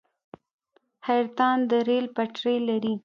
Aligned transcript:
حیرتان 1.07 1.57
د 1.69 1.71
ریل 1.87 2.07
پټلۍ 2.15 2.57
لري 2.67 2.93